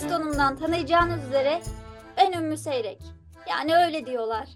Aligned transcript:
Ses 0.00 0.10
tonundan 0.10 0.56
tanıyacağınız 0.56 1.24
üzere 1.28 1.60
en 2.16 2.32
ünlü 2.32 2.56
seyrek. 2.56 2.98
Yani 3.48 3.76
öyle 3.76 4.06
diyorlar. 4.06 4.48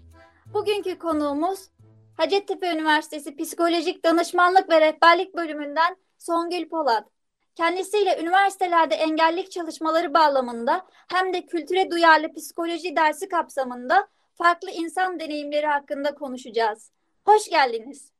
Bugünkü 0.53 0.99
konuğumuz 0.99 1.69
Hacettepe 2.17 2.71
Üniversitesi 2.71 3.35
Psikolojik 3.35 4.05
Danışmanlık 4.05 4.69
ve 4.69 4.81
Rehberlik 4.81 5.35
Bölümünden 5.35 5.97
Songül 6.17 6.69
Polat. 6.69 7.07
Kendisiyle 7.55 8.21
üniversitelerde 8.21 8.95
engellilik 8.95 9.51
çalışmaları 9.51 10.13
bağlamında 10.13 10.85
hem 11.07 11.33
de 11.33 11.45
kültüre 11.45 11.91
duyarlı 11.91 12.33
psikoloji 12.33 12.95
dersi 12.95 13.29
kapsamında 13.29 14.07
farklı 14.33 14.71
insan 14.71 15.19
deneyimleri 15.19 15.67
hakkında 15.67 16.15
konuşacağız. 16.15 16.91
Hoş 17.25 17.49
geldiniz. 17.49 18.14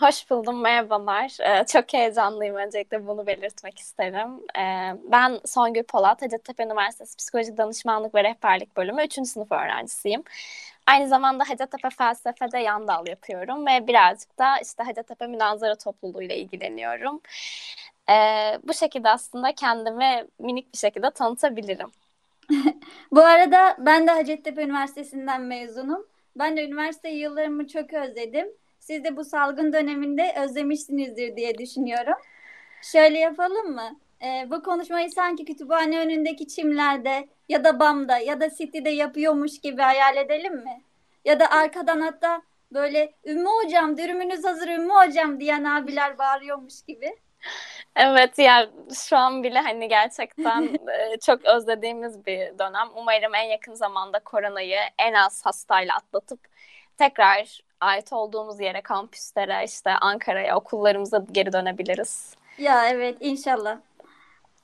Hoş 0.00 0.30
buldum, 0.30 0.60
merhabalar. 0.60 1.36
Ee, 1.40 1.66
çok 1.66 1.92
heyecanlıyım 1.92 2.56
öncelikle 2.56 3.06
bunu 3.06 3.26
belirtmek 3.26 3.78
isterim. 3.78 4.30
Ee, 4.58 4.96
ben 5.12 5.40
Songül 5.44 5.82
Polat, 5.82 6.22
Hacettepe 6.22 6.64
Üniversitesi 6.64 7.16
Psikoloji 7.16 7.56
Danışmanlık 7.56 8.14
ve 8.14 8.24
Rehberlik 8.24 8.76
Bölümü 8.76 9.04
3. 9.04 9.26
sınıf 9.26 9.52
öğrencisiyim. 9.52 10.22
Aynı 10.86 11.08
zamanda 11.08 11.44
Hacettepe 11.48 11.90
Felsefe'de 11.90 12.58
yan 12.58 12.88
dal 12.88 13.06
yapıyorum 13.06 13.66
ve 13.66 13.86
birazcık 13.86 14.38
da 14.38 14.58
işte 14.58 14.82
Hacettepe 14.82 15.26
Münazara 15.26 15.74
Topluluğu 15.74 16.22
ile 16.22 16.36
ilgileniyorum. 16.36 17.20
Ee, 18.10 18.58
bu 18.68 18.74
şekilde 18.74 19.08
aslında 19.10 19.54
kendimi 19.54 20.26
minik 20.38 20.72
bir 20.72 20.78
şekilde 20.78 21.10
tanıtabilirim. 21.10 21.90
Bu 23.12 23.20
arada 23.22 23.76
ben 23.78 24.06
de 24.06 24.10
Hacettepe 24.10 24.62
Üniversitesi'nden 24.62 25.42
mezunum. 25.42 26.06
Ben 26.36 26.56
de 26.56 26.64
üniversite 26.64 27.08
yıllarımı 27.08 27.66
çok 27.68 27.92
özledim. 27.92 28.48
Siz 28.82 29.04
de 29.04 29.16
bu 29.16 29.24
salgın 29.24 29.72
döneminde 29.72 30.34
özlemişsinizdir 30.36 31.36
diye 31.36 31.58
düşünüyorum. 31.58 32.14
Şöyle 32.82 33.18
yapalım 33.18 33.74
mı? 33.74 33.96
Ee, 34.22 34.50
bu 34.50 34.62
konuşmayı 34.62 35.10
sanki 35.10 35.44
kütüphane 35.44 35.98
önündeki 35.98 36.48
çimlerde 36.48 37.28
ya 37.48 37.64
da 37.64 37.80
BAM'da 37.80 38.18
ya 38.18 38.40
da 38.40 38.50
City'de 38.50 38.90
yapıyormuş 38.90 39.60
gibi 39.60 39.82
hayal 39.82 40.16
edelim 40.16 40.54
mi? 40.54 40.82
Ya 41.24 41.40
da 41.40 41.50
arkadan 41.50 42.00
hatta 42.00 42.42
böyle 42.72 43.12
Ümmü 43.24 43.48
hocam 43.48 43.98
dürümünüz 43.98 44.44
hazır 44.44 44.68
Ümmü 44.68 44.92
hocam 44.94 45.40
diyen 45.40 45.64
abiler 45.64 46.18
bağırıyormuş 46.18 46.82
gibi. 46.88 47.16
Evet 47.96 48.38
ya 48.38 48.70
şu 49.08 49.16
an 49.16 49.42
bile 49.42 49.58
hani 49.58 49.88
gerçekten 49.88 50.62
e, 51.12 51.18
çok 51.26 51.44
özlediğimiz 51.44 52.26
bir 52.26 52.58
dönem. 52.58 52.88
Umarım 52.96 53.34
en 53.34 53.44
yakın 53.50 53.74
zamanda 53.74 54.18
koronayı 54.18 54.78
en 54.98 55.12
az 55.12 55.46
hastayla 55.46 55.96
atlatıp 55.96 56.40
tekrar 57.02 57.60
ait 57.80 58.12
olduğumuz 58.12 58.60
yere, 58.60 58.80
kampüslere, 58.80 59.64
işte 59.64 59.90
Ankara'ya, 59.90 60.56
okullarımıza 60.56 61.24
geri 61.32 61.52
dönebiliriz. 61.52 62.34
Ya 62.58 62.88
evet 62.88 63.16
inşallah. 63.20 63.78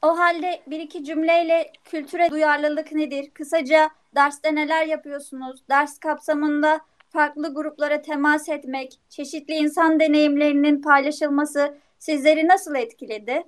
O 0.02 0.18
halde 0.18 0.62
bir 0.66 0.80
iki 0.80 1.04
cümleyle 1.04 1.72
kültüre 1.84 2.30
duyarlılık 2.30 2.92
nedir? 2.92 3.30
Kısaca 3.30 3.90
derste 4.14 4.54
neler 4.54 4.86
yapıyorsunuz? 4.86 5.68
Ders 5.68 5.98
kapsamında 5.98 6.80
farklı 7.10 7.54
gruplara 7.54 8.02
temas 8.02 8.48
etmek, 8.48 8.98
çeşitli 9.08 9.54
insan 9.54 10.00
deneyimlerinin 10.00 10.82
paylaşılması 10.82 11.78
sizleri 11.98 12.48
nasıl 12.48 12.74
etkiledi? 12.74 13.44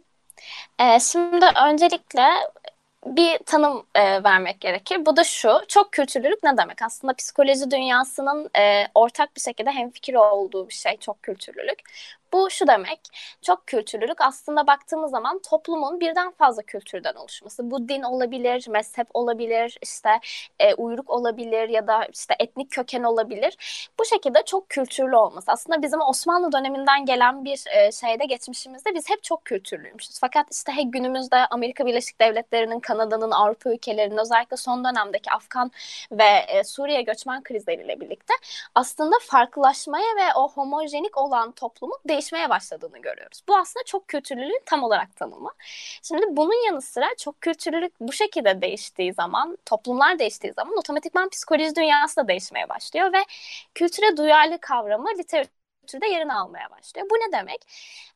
Ee, 0.81 1.01
şimdi 1.01 1.47
öncelikle 1.67 2.29
bir 3.07 3.39
tanım 3.47 3.87
e, 3.95 4.25
vermek 4.25 4.61
gerekir. 4.61 5.07
Bu 5.07 5.17
da 5.17 5.25
şu, 5.25 5.51
çok 5.69 5.93
kültürlülük 5.93 6.43
ne 6.43 6.57
demek? 6.57 6.83
Aslında 6.83 7.15
psikoloji 7.15 7.71
dünyasının 7.71 8.51
e, 8.59 8.87
ortak 8.95 9.37
bir 9.37 9.41
şekilde 9.41 9.71
hemfikir 9.71 10.15
olduğu 10.15 10.69
bir 10.69 10.75
şey 10.75 10.97
çok 10.97 11.23
kültürlülük. 11.23 11.79
Bu 12.33 12.51
şu 12.51 12.67
demek, 12.67 13.01
çok 13.43 13.67
kültürlülük 13.67 14.21
aslında 14.21 14.67
baktığımız 14.67 15.11
zaman 15.11 15.41
toplumun 15.51 16.01
birden 16.01 16.31
fazla 16.31 16.63
kültürden 16.63 17.15
oluşması. 17.15 17.71
Bu 17.71 17.89
din 17.89 18.03
olabilir, 18.03 18.69
mezhep 18.69 19.07
olabilir, 19.15 19.79
işte 19.83 20.11
e, 20.59 20.75
uyruk 20.75 21.11
olabilir 21.11 21.69
ya 21.69 21.87
da 21.87 22.05
işte 22.05 22.35
etnik 22.39 22.71
köken 22.71 23.03
olabilir. 23.03 23.57
Bu 23.99 24.05
şekilde 24.05 24.43
çok 24.47 24.69
kültürlü 24.69 25.17
olması. 25.17 25.53
Aslında 25.53 25.83
bizim 25.83 26.01
Osmanlı 26.01 26.53
döneminden 26.53 27.07
gelen 27.07 27.45
bir 27.45 27.65
e, 27.77 27.93
şeyde 27.93 28.25
geçmişimizde 28.25 28.95
biz 28.95 29.11
hep 29.11 29.23
çok 29.23 29.45
kültürlüymüşüz. 29.45 30.19
Fakat 30.21 30.47
işte 30.53 30.73
hey, 30.73 30.85
günümüzde 30.85 31.47
Amerika 31.47 31.87
Birleşik 31.87 32.21
Devletleri'nin, 32.21 32.81
Kanada'nın, 32.81 33.31
Avrupa 33.31 33.71
ülkelerinin 33.71 34.19
özellikle 34.19 34.57
son 34.57 34.85
dönemdeki 34.85 35.31
Afgan 35.31 35.71
ve 36.13 36.45
e, 36.49 36.65
Suriye 36.65 37.03
göçmen 37.03 37.43
krizleriyle 37.43 38.01
birlikte 38.01 38.35
aslında 38.75 39.17
farklılaşmaya 39.23 40.17
ve 40.17 40.35
o 40.37 40.49
homojenik 40.49 41.17
olan 41.19 41.53
toplumun 41.53 41.99
değişmeye 42.21 42.51
başladığını 42.51 42.99
görüyoruz. 42.99 43.43
Bu 43.49 43.57
aslında 43.57 43.85
çok 43.85 44.09
kültürlülüğün 44.09 44.63
tam 44.67 44.83
olarak 44.83 45.17
tanımı. 45.17 45.51
Şimdi 46.03 46.23
bunun 46.31 46.67
yanı 46.67 46.83
sıra 46.83 47.07
çok 47.19 47.41
kültürlülük 47.41 47.93
bu 48.01 48.13
şekilde 48.13 48.63
değiştiği 48.63 49.13
zaman, 49.13 49.59
toplumlar 49.67 50.19
değiştiği 50.19 50.53
zaman 50.53 50.77
otomatikman 50.79 51.29
psikoloji 51.29 51.75
dünyası 51.77 52.17
da 52.17 52.29
değişmeye 52.29 52.69
başlıyor 52.69 53.13
ve 53.13 53.25
kültüre 53.75 54.17
duyarlı 54.17 54.59
kavramı 54.61 55.09
literatür 55.19 55.60
kültürde 55.91 56.07
yerini 56.07 56.35
almaya 56.35 56.71
başlıyor. 56.71 57.07
Bu 57.11 57.15
ne 57.15 57.33
demek? 57.33 57.67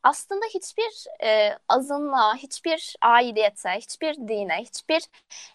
Aslında 0.02 0.46
hiçbir 0.54 1.06
e, 1.24 1.58
azınlığa, 1.68 2.34
hiçbir 2.34 2.96
aidiyete, 3.02 3.70
hiçbir 3.70 4.14
dine, 4.14 4.56
hiçbir 4.60 5.02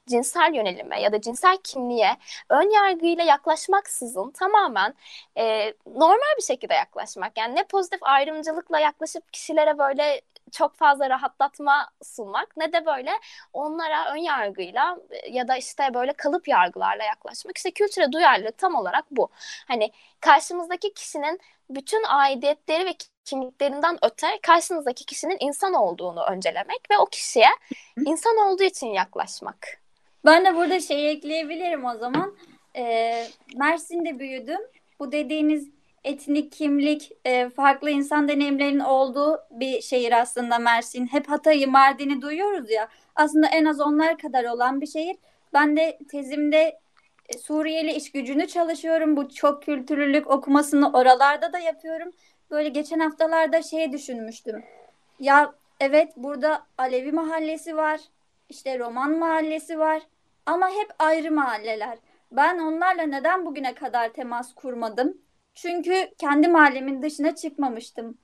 cinsel 0.09 0.53
yönelime 0.53 1.01
ya 1.01 1.11
da 1.13 1.21
cinsel 1.21 1.57
kimliğe 1.63 2.17
ön 2.49 2.69
yargıyla 2.69 3.23
yaklaşmaksızın 3.23 4.31
tamamen 4.31 4.93
e, 5.37 5.73
normal 5.85 6.35
bir 6.37 6.43
şekilde 6.43 6.73
yaklaşmak. 6.73 7.37
Yani 7.37 7.55
ne 7.55 7.63
pozitif 7.63 7.99
ayrımcılıkla 8.03 8.79
yaklaşıp 8.79 9.33
kişilere 9.33 9.77
böyle 9.77 10.21
çok 10.51 10.75
fazla 10.75 11.09
rahatlatma 11.09 11.89
sunmak 12.03 12.57
ne 12.57 12.73
de 12.73 12.85
böyle 12.85 13.11
onlara 13.53 14.13
ön 14.13 14.17
yargıyla 14.17 14.97
ya 15.29 15.47
da 15.47 15.57
işte 15.57 15.93
böyle 15.93 16.13
kalıp 16.13 16.47
yargılarla 16.47 17.03
yaklaşmak. 17.03 17.57
İşte 17.57 17.71
kültüre 17.71 18.11
duyarlılık 18.11 18.57
tam 18.57 18.75
olarak 18.75 19.05
bu. 19.11 19.29
Hani 19.67 19.91
karşımızdaki 20.19 20.93
kişinin 20.93 21.39
bütün 21.69 22.03
aidiyetleri 22.03 22.85
ve 22.85 22.93
kimliklerinden 23.25 23.97
öte 24.01 24.27
karşınızdaki 24.41 25.05
kişinin 25.05 25.37
insan 25.39 25.73
olduğunu 25.73 26.23
öncelemek 26.23 26.91
ve 26.91 26.97
o 26.97 27.05
kişiye 27.05 27.49
insan 28.05 28.37
olduğu 28.37 28.63
için 28.63 28.87
yaklaşmak. 28.87 29.81
Ben 30.25 30.45
de 30.45 30.55
burada 30.55 30.79
şey 30.79 31.11
ekleyebilirim 31.11 31.85
o 31.85 31.97
zaman. 31.97 32.37
Ee, 32.75 33.27
Mersin'de 33.55 34.19
büyüdüm. 34.19 34.59
Bu 34.99 35.11
dediğiniz 35.11 35.78
etnik 36.03 36.51
kimlik, 36.51 37.11
e, 37.25 37.49
farklı 37.49 37.89
insan 37.89 38.27
deneyimlerinin 38.27 38.79
olduğu 38.79 39.39
bir 39.51 39.81
şehir 39.81 40.21
aslında 40.21 40.59
Mersin. 40.59 41.05
Hep 41.07 41.29
Hatay'ı, 41.29 41.67
Mardin'i 41.67 42.21
duyuyoruz 42.21 42.71
ya. 42.71 42.87
Aslında 43.15 43.47
en 43.47 43.65
az 43.65 43.81
onlar 43.81 44.17
kadar 44.17 44.43
olan 44.43 44.81
bir 44.81 44.87
şehir. 44.87 45.17
Ben 45.53 45.77
de 45.77 45.99
tezimde 46.11 46.79
e, 47.29 47.37
Suriyeli 47.37 47.91
iş 47.91 48.11
gücünü 48.11 48.47
çalışıyorum. 48.47 49.17
Bu 49.17 49.29
çok 49.29 49.63
kültürlülük 49.63 50.29
okumasını 50.29 50.91
oralarda 50.93 51.53
da 51.53 51.59
yapıyorum. 51.59 52.11
Böyle 52.51 52.69
geçen 52.69 52.99
haftalarda 52.99 53.61
şey 53.61 53.91
düşünmüştüm. 53.91 54.63
Ya 55.19 55.53
evet 55.79 56.13
burada 56.17 56.65
Alevi 56.77 57.11
mahallesi 57.11 57.77
var. 57.77 57.99
İşte 58.49 58.79
Roman 58.79 59.11
mahallesi 59.11 59.79
var. 59.79 60.01
Ama 60.45 60.69
hep 60.69 60.89
ayrı 60.99 61.31
mahalleler. 61.31 61.97
Ben 62.31 62.59
onlarla 62.59 63.03
neden 63.03 63.45
bugüne 63.45 63.75
kadar 63.75 64.09
temas 64.09 64.55
kurmadım? 64.55 65.17
Çünkü 65.61 66.09
kendi 66.17 66.47
mahallemin 66.47 67.01
dışına 67.01 67.35
çıkmamıştım 67.35 68.17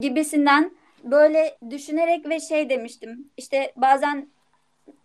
gibisinden 0.00 0.76
böyle 1.04 1.58
düşünerek 1.70 2.28
ve 2.28 2.40
şey 2.40 2.70
demiştim. 2.70 3.30
İşte 3.36 3.72
bazen 3.76 4.30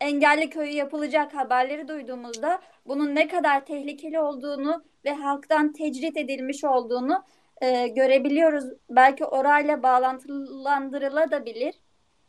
engelli 0.02 0.50
köyü 0.50 0.72
yapılacak 0.72 1.34
haberleri 1.34 1.88
duyduğumuzda 1.88 2.62
bunun 2.86 3.16
ne 3.16 3.28
kadar 3.28 3.66
tehlikeli 3.66 4.20
olduğunu 4.20 4.84
ve 5.06 5.14
halktan 5.14 5.74
tecrit 5.74 6.18
edilmiş 6.18 6.64
olduğunu 6.64 7.24
e, 7.62 7.88
görebiliyoruz. 7.88 8.66
Belki 8.90 9.26
orayla 9.26 9.84
bağlantılandırılabilir. 9.84 11.76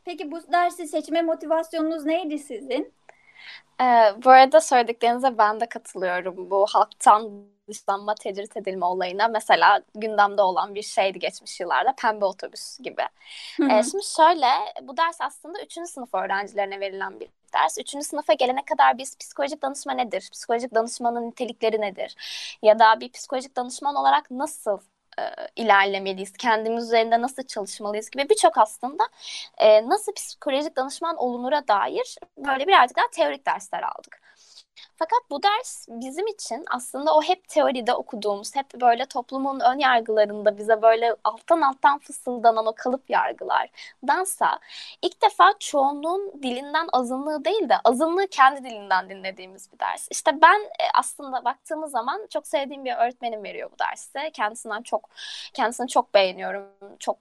Peki 0.04 0.30
bu 0.30 0.52
dersi 0.52 0.86
seçme 0.86 1.22
motivasyonunuz 1.22 2.04
neydi 2.04 2.38
sizin? 2.38 2.92
Ee, 3.80 3.84
bu 4.24 4.30
arada 4.30 4.60
söylediklerinize 4.60 5.38
ben 5.38 5.60
de 5.60 5.66
katılıyorum. 5.66 6.50
Bu 6.50 6.66
halktan 6.66 7.46
dışlanma, 7.68 8.14
tecrit 8.14 8.56
edilme 8.56 8.86
olayına 8.86 9.28
mesela 9.28 9.82
gündemde 9.94 10.42
olan 10.42 10.74
bir 10.74 10.82
şeydi 10.82 11.18
geçmiş 11.18 11.60
yıllarda 11.60 11.94
pembe 12.02 12.24
otobüs 12.24 12.78
gibi. 12.78 13.02
Hı 13.56 13.64
E, 13.70 13.82
hı. 13.82 13.84
şimdi 13.84 14.04
şöyle 14.04 14.46
bu 14.82 14.96
ders 14.96 15.20
aslında 15.20 15.62
3. 15.62 15.88
sınıf 15.88 16.14
öğrencilerine 16.14 16.80
verilen 16.80 17.20
bir 17.20 17.28
ders. 17.54 17.78
3. 17.78 18.04
sınıfa 18.04 18.32
gelene 18.32 18.64
kadar 18.64 18.98
biz 18.98 19.18
psikolojik 19.18 19.62
danışma 19.62 19.92
nedir? 19.92 20.28
Psikolojik 20.32 20.74
danışmanın 20.74 21.26
nitelikleri 21.26 21.80
nedir? 21.80 22.16
Ya 22.62 22.78
da 22.78 23.00
bir 23.00 23.12
psikolojik 23.12 23.56
danışman 23.56 23.96
olarak 23.96 24.30
nasıl 24.30 24.78
e, 25.18 25.22
ilerlemeliyiz? 25.56 26.32
Kendimiz 26.32 26.84
üzerinde 26.84 27.20
nasıl 27.22 27.42
çalışmalıyız 27.42 28.10
gibi 28.10 28.28
birçok 28.28 28.58
aslında 28.58 29.04
e, 29.58 29.88
nasıl 29.88 30.12
psikolojik 30.14 30.76
danışman 30.76 31.16
olunura 31.16 31.68
dair 31.68 32.16
böyle 32.38 32.66
birazcık 32.66 32.96
daha 32.96 33.06
teorik 33.12 33.46
dersler 33.46 33.82
aldık. 33.82 34.21
Fakat 34.96 35.20
bu 35.30 35.42
ders 35.42 35.86
bizim 35.88 36.26
için 36.26 36.64
aslında 36.70 37.14
o 37.14 37.22
hep 37.22 37.48
teoride 37.48 37.94
okuduğumuz, 37.94 38.56
hep 38.56 38.80
böyle 38.80 39.06
toplumun 39.06 39.60
ön 39.60 39.78
yargılarında 39.78 40.58
bize 40.58 40.82
böyle 40.82 41.16
alttan 41.24 41.60
alttan 41.60 41.98
fısıldanan 41.98 42.66
o 42.66 42.72
kalıp 42.76 43.10
yargılardansa 43.10 44.58
ilk 45.02 45.22
defa 45.22 45.54
çoğunluğun 45.58 46.32
dilinden 46.42 46.88
azınlığı 46.92 47.44
değil 47.44 47.68
de 47.68 47.74
azınlığı 47.84 48.26
kendi 48.26 48.64
dilinden 48.64 49.10
dinlediğimiz 49.10 49.72
bir 49.72 49.78
ders. 49.78 50.08
İşte 50.10 50.42
ben 50.42 50.60
e, 50.60 50.84
aslında 50.94 51.44
baktığımız 51.44 51.90
zaman 51.90 52.26
çok 52.30 52.46
sevdiğim 52.46 52.84
bir 52.84 52.94
öğretmenim 52.94 53.44
veriyor 53.44 53.70
bu 53.72 53.78
dersi. 53.78 54.30
Kendisinden 54.32 54.82
çok 54.82 55.08
kendisini 55.54 55.88
çok 55.88 56.14
beğeniyorum. 56.14 56.64
Çok 56.98 57.18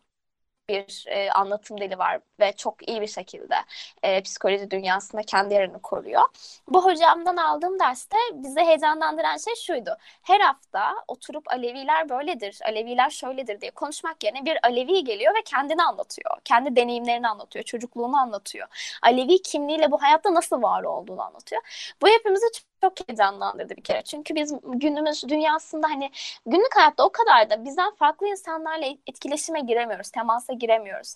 bir 0.71 1.05
e, 1.07 1.31
anlatım 1.31 1.81
dili 1.81 1.97
var 1.97 2.19
ve 2.39 2.53
çok 2.53 2.89
iyi 2.89 3.01
bir 3.01 3.07
şekilde 3.07 3.55
e, 4.03 4.21
psikoloji 4.21 4.71
dünyasında 4.71 5.23
kendi 5.23 5.53
yerini 5.53 5.81
koruyor. 5.81 6.21
Bu 6.67 6.85
hocamdan 6.85 7.37
aldığım 7.37 7.79
derste 7.79 8.17
bizi 8.33 8.59
heyecanlandıran 8.59 9.37
şey 9.37 9.55
şuydu. 9.55 9.97
Her 10.21 10.39
hafta 10.39 10.93
oturup 11.07 11.51
Aleviler 11.51 12.09
böyledir, 12.09 12.59
Aleviler 12.65 13.09
şöyledir 13.09 13.61
diye 13.61 13.71
konuşmak 13.71 14.23
yerine 14.23 14.45
bir 14.45 14.57
Alevi 14.63 15.03
geliyor 15.03 15.35
ve 15.35 15.43
kendini 15.45 15.83
anlatıyor. 15.83 16.31
Kendi 16.43 16.75
deneyimlerini 16.75 17.27
anlatıyor, 17.27 17.65
çocukluğunu 17.65 18.17
anlatıyor. 18.17 18.67
Alevi 19.01 19.41
kimliğiyle 19.41 19.91
bu 19.91 20.01
hayatta 20.01 20.33
nasıl 20.33 20.61
var 20.61 20.83
olduğunu 20.83 21.21
anlatıyor. 21.21 21.61
Bu 22.01 22.07
hepimizi 22.07 22.45
çok 22.81 22.93
heyecanlandırdı 23.07 23.77
bir 23.77 23.83
kere. 23.83 24.01
Çünkü 24.01 24.35
biz 24.35 24.53
günümüz 24.63 25.23
dünyasında 25.29 25.87
hani 25.89 26.11
günlük 26.45 26.75
hayatta 26.75 27.05
o 27.05 27.11
kadar 27.11 27.49
da 27.49 27.65
bizden 27.65 27.95
farklı 27.95 28.27
insanlarla 28.27 28.85
etkileşime 29.07 29.59
giremiyoruz, 29.59 30.09
temasa 30.09 30.53
giremiyoruz. 30.53 31.15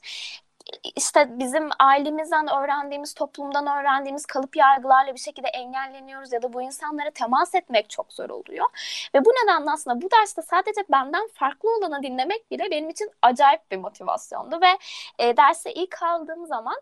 İşte 0.95 1.39
bizim 1.39 1.69
ailemizden 1.79 2.47
öğrendiğimiz, 2.47 3.13
toplumdan 3.13 3.67
öğrendiğimiz 3.67 4.25
kalıp 4.25 4.55
yargılarla 4.55 5.13
bir 5.13 5.19
şekilde 5.19 5.47
engelleniyoruz 5.47 6.33
ya 6.33 6.41
da 6.41 6.53
bu 6.53 6.61
insanlara 6.61 7.11
temas 7.11 7.55
etmek 7.55 7.89
çok 7.89 8.13
zor 8.13 8.29
oluyor. 8.29 8.65
Ve 9.15 9.25
bu 9.25 9.29
nedenle 9.29 9.71
aslında 9.71 10.01
bu 10.01 10.11
derste 10.11 10.41
sadece 10.41 10.81
benden 10.91 11.27
farklı 11.33 11.69
olanı 11.77 12.03
dinlemek 12.03 12.51
bile 12.51 12.71
benim 12.71 12.89
için 12.89 13.11
acayip 13.21 13.71
bir 13.71 13.77
motivasyondu 13.77 14.59
ve 14.61 14.77
e, 15.19 15.37
derse 15.37 15.73
ilk 15.73 16.03
aldığım 16.03 16.45
zaman 16.45 16.75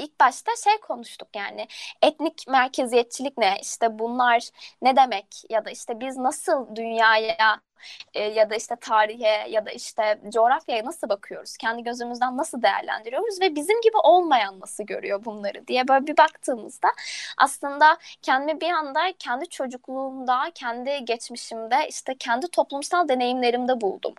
ilk 0.00 0.20
başta 0.20 0.52
şey 0.64 0.80
konuştuk 0.80 1.28
yani 1.36 1.68
etnik 2.02 2.44
merkeziyetçilik 2.48 3.38
ne? 3.38 3.58
İşte 3.62 3.98
bunlar 3.98 4.48
ne 4.82 4.96
demek? 4.96 5.26
Ya 5.50 5.64
da 5.64 5.70
işte 5.70 6.00
biz 6.00 6.16
nasıl 6.16 6.76
dünyaya 6.76 7.60
e, 8.14 8.22
ya 8.22 8.50
da 8.50 8.54
işte 8.54 8.76
tarihe 8.76 9.48
ya 9.48 9.66
da 9.66 9.70
işte 9.70 10.20
coğrafyaya 10.28 10.84
nasıl 10.84 11.08
bakıyoruz? 11.08 11.56
Kendi 11.56 11.82
gözümüzden 11.84 12.36
nasıl 12.36 12.62
değerlendiriyoruz 12.62 13.40
ve 13.40 13.54
bizim 13.54 13.80
gibi 13.80 13.96
olmayan 13.96 14.60
nasıl 14.60 14.84
görüyor 14.84 15.24
bunları 15.24 15.66
diye 15.66 15.88
böyle 15.88 16.06
bir 16.06 16.16
baktığımızda 16.16 16.88
aslında 17.36 17.96
kendimi 18.22 18.60
bir 18.60 18.70
anda 18.70 19.00
kendi 19.18 19.48
çocukluğumda, 19.48 20.50
kendi 20.54 21.04
geçmişimde 21.04 21.88
işte 21.88 22.14
kendi 22.18 22.48
toplumsal 22.48 23.08
deneyimlerimde 23.08 23.80
buldum. 23.80 24.14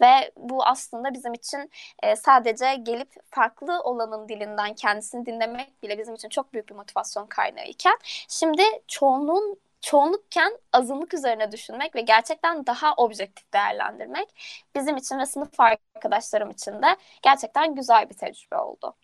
Ve 0.00 0.30
bu 0.36 0.64
aslında 0.64 1.14
bizim 1.14 1.34
için 1.34 1.70
e, 2.02 2.16
sadece 2.16 2.74
gelip 2.74 3.08
farklı 3.30 3.80
olanın 3.80 4.28
dilinden 4.28 4.74
kendisini 4.74 5.26
dinlemek 5.26 5.82
bile 5.82 5.98
bizim 5.98 6.14
için 6.14 6.28
çok 6.28 6.52
büyük 6.52 6.68
bir 6.68 6.74
motivasyon 6.74 7.26
kaynağı 7.26 7.64
iken 7.64 7.98
şimdi 8.28 8.62
çoğunluğun 8.88 9.58
çoğunlukken 9.84 10.58
azınlık 10.72 11.14
üzerine 11.14 11.52
düşünmek 11.52 11.94
ve 11.94 12.00
gerçekten 12.00 12.66
daha 12.66 12.94
objektif 12.94 13.52
değerlendirmek 13.52 14.28
bizim 14.74 14.96
için 14.96 15.18
ve 15.18 15.26
sınıf 15.26 15.60
arkadaşlarım 15.60 16.50
için 16.50 16.72
de 16.72 16.96
gerçekten 17.22 17.74
güzel 17.74 18.10
bir 18.10 18.14
tecrübe 18.14 18.56
oldu. 18.56 18.94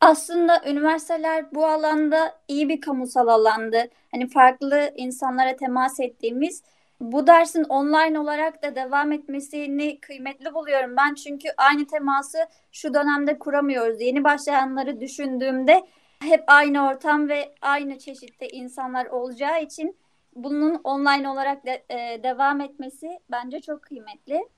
Aslında 0.00 0.62
üniversiteler 0.66 1.54
bu 1.54 1.66
alanda 1.66 2.38
iyi 2.48 2.68
bir 2.68 2.80
kamusal 2.80 3.28
alandı. 3.28 3.88
Hani 4.10 4.28
farklı 4.28 4.92
insanlara 4.96 5.56
temas 5.56 6.00
ettiğimiz 6.00 6.62
bu 7.00 7.26
dersin 7.26 7.64
online 7.64 8.18
olarak 8.18 8.62
da 8.62 8.74
devam 8.74 9.12
etmesini 9.12 10.00
kıymetli 10.00 10.54
buluyorum 10.54 10.96
ben. 10.96 11.14
Çünkü 11.14 11.48
aynı 11.56 11.86
teması 11.86 12.38
şu 12.72 12.94
dönemde 12.94 13.38
kuramıyoruz. 13.38 14.00
Yeni 14.00 14.24
başlayanları 14.24 15.00
düşündüğümde 15.00 15.82
hep 16.20 16.44
aynı 16.46 16.88
ortam 16.88 17.28
ve 17.28 17.54
aynı 17.60 17.98
çeşitte 17.98 18.48
insanlar 18.48 19.06
olacağı 19.06 19.62
için 19.62 19.96
bunun 20.34 20.74
online 20.74 21.28
olarak 21.28 21.66
de, 21.66 21.84
e, 21.90 22.22
devam 22.22 22.60
etmesi 22.60 23.20
bence 23.30 23.60
çok 23.60 23.82
kıymetli. 23.82 24.48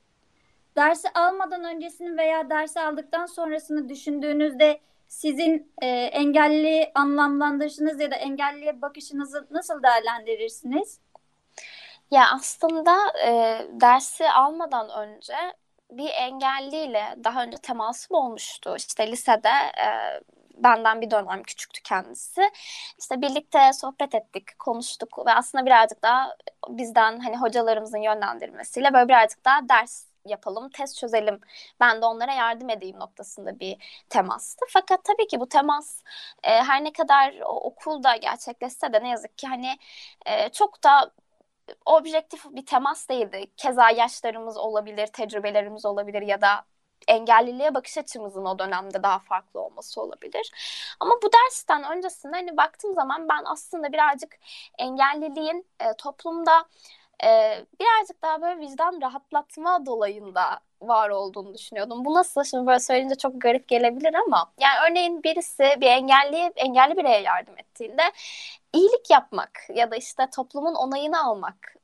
Dersi 0.77 1.09
almadan 1.15 1.65
öncesini 1.65 2.17
veya 2.17 2.51
dersi 2.51 2.81
aldıktan 2.81 3.27
sonrasını 3.27 3.89
düşündüğünüzde 3.89 4.81
sizin 5.09 5.73
e, 5.83 5.87
engelli 5.89 6.93
anlamlandırışınız 6.95 8.01
ya 8.01 8.11
da 8.11 8.15
engelliye 8.15 8.83
bakışınızı 8.83 9.47
nasıl 9.51 9.83
değerlendirirsiniz? 9.83 11.01
Ya 12.11 12.25
aslında 12.35 12.97
e, 13.27 13.31
dersi 13.81 14.31
almadan 14.31 14.89
önce 14.91 15.35
bir 15.91 16.09
engelliyle 16.09 17.17
daha 17.25 17.43
önce 17.43 17.57
temasım 17.57 18.17
olmuştu. 18.17 18.75
İşte 18.77 19.07
lisede 19.11 19.49
e, 19.49 20.21
benden 20.63 21.01
bir 21.01 21.11
dönem 21.11 21.43
küçüktü 21.43 21.83
kendisi. 21.83 22.51
İşte 22.99 23.21
birlikte 23.21 23.73
sohbet 23.73 24.15
ettik, 24.15 24.59
konuştuk 24.59 25.27
ve 25.27 25.33
aslında 25.33 25.67
birazcık 25.67 26.03
daha 26.03 26.37
bizden 26.69 27.21
hani 27.21 27.37
hocalarımızın 27.37 27.99
yönlendirmesiyle 27.99 28.93
böyle 28.93 29.09
birazcık 29.09 29.45
daha 29.45 29.69
ders 29.69 30.13
yapalım, 30.27 30.69
test 30.71 30.99
çözelim. 30.99 31.41
Ben 31.81 32.03
de 32.03 32.07
onlara 32.07 32.33
yardım 32.33 32.71
edeyim 32.71 32.99
noktasında 33.01 33.61
bir 33.61 34.05
temastı. 34.09 34.67
Fakat 34.69 35.05
tabii 35.05 35.27
ki 35.27 35.41
bu 35.41 35.49
temas 35.49 36.03
e, 36.43 36.51
her 36.51 36.85
ne 36.85 36.93
kadar 36.93 37.35
o, 37.45 37.61
okulda 37.61 38.17
gerçekleşse 38.17 38.93
de 38.93 39.03
ne 39.03 39.09
yazık 39.09 39.39
ki 39.39 39.47
hani 39.47 39.79
e, 40.27 40.49
çok 40.49 40.85
da 40.85 41.11
objektif 41.87 42.45
bir 42.51 42.67
temas 42.67 43.09
değildi. 43.09 43.47
Keza 43.57 43.91
yaşlarımız 43.91 44.57
olabilir, 44.57 45.07
tecrübelerimiz 45.07 45.87
olabilir 45.87 46.23
ya 46.23 46.41
da 46.41 46.65
engelliliğe 47.09 47.75
bakış 47.75 47.99
açımızın 47.99 48.45
o 48.45 48.59
dönemde 48.59 49.03
daha 49.03 49.19
farklı 49.19 49.61
olması 49.61 50.01
olabilir. 50.01 50.53
Ama 51.01 51.15
bu 51.23 51.31
dersten 51.33 51.97
öncesinde 51.97 52.37
hani 52.37 52.57
baktığım 52.57 52.95
zaman 52.95 53.29
ben 53.29 53.43
aslında 53.45 53.93
birazcık 53.93 54.39
engelliliğin 54.79 55.67
e, 55.81 55.93
toplumda 55.99 56.65
e, 57.25 57.29
birazcık 57.81 58.23
daha 58.23 58.43
böyle 58.43 58.61
vicdan 58.61 59.01
rahatlatma 59.03 59.87
dolayında 59.87 60.61
var 60.83 61.11
olduğunu 61.11 61.55
düşünüyordum. 61.55 62.05
Bu 62.05 62.15
nasıl? 62.15 62.45
Şimdi 62.45 62.67
böyle 62.67 62.81
söyleyince 62.81 63.15
çok 63.15 63.41
garip 63.41 63.69
gelebilir 63.69 64.15
ama 64.15 64.53
yani 64.61 64.91
örneğin 64.91 65.23
birisi 65.23 65.65
bir 65.81 65.87
engelli 65.87 66.53
engelli 66.57 66.97
bireye 66.97 67.21
yardım 67.21 67.59
ettiğinde 67.59 68.03
iyilik 68.73 69.11
yapmak 69.11 69.51
ya 69.75 69.91
da 69.91 69.97
işte 69.97 70.29
toplumun 70.37 70.75
onayını 70.75 71.25
almak 71.25 71.75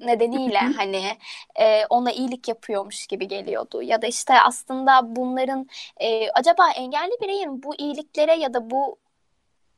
nedeniyle 0.00 0.58
hani 0.58 1.18
e, 1.56 1.86
ona 1.86 2.12
iyilik 2.12 2.48
yapıyormuş 2.48 3.06
gibi 3.06 3.28
geliyordu. 3.28 3.82
Ya 3.82 4.02
da 4.02 4.06
işte 4.06 4.40
aslında 4.40 5.16
bunların 5.16 5.68
e, 5.96 6.30
acaba 6.30 6.70
engelli 6.70 7.12
bireyin 7.22 7.62
bu 7.62 7.74
iyiliklere 7.74 8.34
ya 8.34 8.54
da 8.54 8.70
bu 8.70 8.98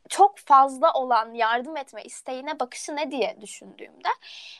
çok 0.08 0.38
fazla 0.38 0.92
olan 0.92 1.34
yardım 1.34 1.76
etme 1.76 2.02
isteğine 2.04 2.60
bakışı 2.60 2.96
ne 2.96 3.10
diye 3.10 3.36
düşündüğümde 3.40 4.08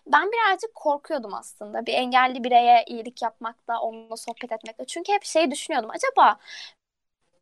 ben 0.07 0.31
birazcık 0.33 0.75
korkuyordum 0.75 1.35
aslında 1.35 1.87
bir 1.87 1.92
engelli 1.95 2.45
bireye 2.45 2.85
iyilik 2.87 3.23
yapmakta, 3.23 3.81
onunla 3.81 4.16
sohbet 4.16 4.52
etmekte. 4.52 4.85
Çünkü 4.85 5.12
hep 5.12 5.25
şey 5.25 5.50
düşünüyordum. 5.50 5.90
Acaba 5.90 6.38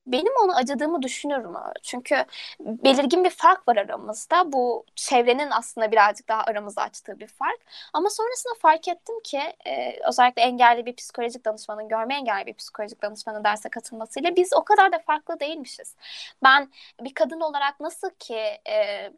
benim 0.07 0.33
onu 0.45 0.57
acıdığımı 0.57 1.02
düşünürüm. 1.02 1.54
Çünkü 1.83 2.25
belirgin 2.61 3.25
bir 3.25 3.30
fark 3.30 3.69
var 3.69 3.76
aramızda. 3.76 4.52
Bu 4.52 4.85
çevrenin 4.97 5.50
aslında 5.50 5.92
birazcık 5.92 6.28
daha 6.28 6.42
aramızı 6.42 6.80
açtığı 6.80 7.21
bir 7.21 7.26
fark. 7.26 7.61
Ama 7.92 8.11
sonrasında 8.11 8.54
fark 8.62 8.88
ettim 8.88 9.21
ki 9.25 9.40
e, 9.66 9.99
özellikle 10.09 10.42
engelli 10.42 10.87
bir 10.87 10.97
psikolojik 10.97 11.45
danışmanın, 11.45 11.88
görme 11.88 12.14
engelli 12.14 12.47
bir 12.47 12.54
psikolojik 12.54 13.02
danışmanın 13.02 13.45
derse 13.45 13.69
katılmasıyla 13.69 14.37
biz 14.37 14.52
o 14.52 14.64
kadar 14.64 14.92
da 14.92 14.99
farklı 14.99 15.40
değilmişiz. 15.40 15.95
Ben 16.42 16.71
bir 17.00 17.14
kadın 17.14 17.40
olarak 17.40 17.80
nasıl 17.80 18.11
ki 18.11 18.61
e, 18.69 19.11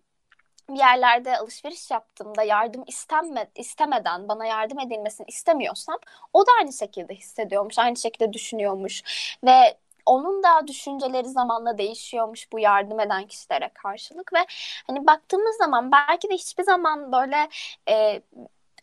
bir 0.71 0.79
yerlerde 0.79 1.39
alışveriş 1.39 1.91
yaptığımda 1.91 2.43
yardım 2.43 2.85
istenme, 2.87 3.47
istemeden 3.55 4.29
bana 4.29 4.47
yardım 4.47 4.81
edilmesini 4.81 5.27
istemiyorsam 5.29 5.99
o 6.33 6.47
da 6.47 6.51
aynı 6.61 6.73
şekilde 6.73 7.15
hissediyormuş, 7.15 7.79
aynı 7.79 7.97
şekilde 7.97 8.33
düşünüyormuş 8.33 9.03
ve 9.45 9.77
onun 10.07 10.43
da 10.43 10.67
düşünceleri 10.67 11.29
zamanla 11.29 11.79
değişiyormuş 11.79 12.53
bu 12.53 12.59
yardım 12.59 13.01
eden 13.01 13.27
kişilere 13.27 13.71
karşılık 13.75 14.33
ve 14.33 14.47
hani 14.87 15.07
baktığımız 15.07 15.57
zaman 15.57 15.93
belki 15.93 16.31
de 16.31 16.35
hiçbir 16.35 16.65
zaman 16.65 17.13
böyle 17.13 17.49
e, 17.89 18.23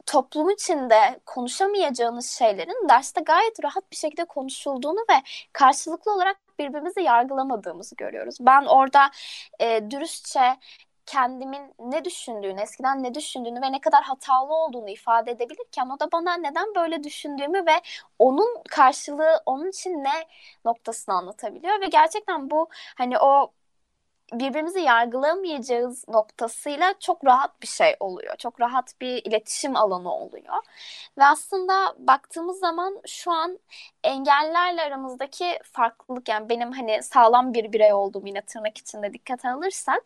toplum 0.06 0.50
içinde 0.50 1.20
konuşamayacağınız 1.26 2.32
şeylerin 2.32 2.90
derste 2.90 3.22
gayet 3.22 3.64
rahat 3.64 3.92
bir 3.92 3.98
şekilde 3.98 4.26
konuşulduğunu 4.26 5.00
ve 5.00 5.16
karşılıklı 5.54 6.14
olarak 6.14 6.38
birbirimizi 6.60 7.02
yargılamadığımızı 7.02 7.96
görüyoruz. 7.96 8.38
Ben 8.40 8.66
orada 8.66 9.12
e, 9.60 9.92
dürüstçe 9.92 10.58
kendimin 11.10 11.74
ne 11.80 12.06
düşündüğünü, 12.06 12.62
eskiden 12.62 13.04
ne 13.04 13.14
düşündüğünü 13.14 13.62
ve 13.62 13.72
ne 13.72 13.82
kadar 13.82 14.04
hatalı 14.04 14.54
olduğunu 14.54 14.90
ifade 14.90 15.32
edebilirken 15.32 15.90
o 15.90 16.00
da 16.00 16.12
bana 16.12 16.34
neden 16.38 16.76
böyle 16.76 17.04
düşündüğümü 17.04 17.66
ve 17.66 17.82
onun 18.20 18.64
karşılığı 18.70 19.42
onun 19.46 19.70
için 19.70 20.04
ne 20.04 20.28
noktasını 20.66 21.16
anlatabiliyor 21.16 21.82
ve 21.82 21.86
gerçekten 21.86 22.50
bu 22.50 22.70
hani 22.98 23.20
o 23.20 23.52
birbirimizi 24.34 24.80
yargılamayacağız 24.80 26.08
noktasıyla 26.08 26.94
çok 27.00 27.26
rahat 27.26 27.62
bir 27.62 27.68
şey 27.68 27.96
oluyor. 28.00 28.36
Çok 28.38 28.62
rahat 28.62 29.02
bir 29.02 29.24
iletişim 29.26 29.76
alanı 29.76 30.14
oluyor. 30.14 30.56
Ve 31.18 31.26
aslında 31.26 31.96
baktığımız 31.98 32.60
zaman 32.60 33.02
şu 33.08 33.32
an 33.32 33.60
engellerle 34.04 34.82
aramızdaki 34.82 35.60
farklılık 35.64 36.30
yani 36.30 36.50
benim 36.50 36.72
hani 36.72 37.04
sağlam 37.04 37.54
bir 37.54 37.74
birey 37.74 37.94
olduğum 37.94 38.28
yine 38.28 38.42
tırnak 38.42 38.78
içinde 38.78 39.14
dikkat 39.14 39.46
alırsak 39.46 40.02